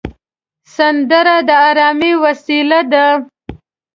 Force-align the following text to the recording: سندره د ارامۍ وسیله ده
سندره 0.75 1.37
د 1.47 1.49
ارامۍ 1.69 2.13
وسیله 2.23 2.79
ده 2.91 3.05